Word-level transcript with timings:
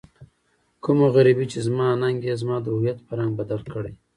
کومه 0.83 1.07
غريبي 1.15 1.45
چې 1.51 1.59
زما 1.67 1.87
ننګ 2.01 2.19
يې 2.27 2.35
زما 2.41 2.57
د 2.61 2.67
هويت 2.77 2.99
په 3.07 3.11
رنګ 3.19 3.31
بدل 3.39 3.61
کړی. 3.73 3.93